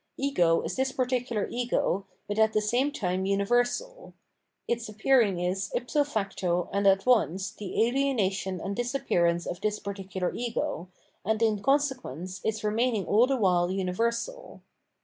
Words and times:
Ego 0.17 0.63
is 0.63 0.77
this 0.77 0.91
particular 0.91 1.47
ego, 1.51 2.07
but 2.27 2.39
at 2.39 2.53
the 2.53 2.59
same 2.59 2.91
time 2.91 3.23
universal; 3.27 4.15
its 4.67 4.89
appearing 4.89 5.39
is 5.39 5.69
ifso 5.75 6.03
facto 6.03 6.69
and 6.73 6.87
at 6.87 7.05
once 7.05 7.51
the 7.51 7.85
alienation 7.87 8.59
and 8.59 8.75
disappear 8.75 9.27
ance 9.27 9.45
of 9.45 9.61
this 9.61 9.77
particular 9.77 10.33
ego, 10.33 10.87
and 11.23 11.43
in 11.43 11.61
consequence 11.61 12.41
its 12.43 12.63
remaining 12.63 13.05
aU 13.07 13.27
the 13.27 13.37
while 13.37 13.69
universal. 13.69 14.63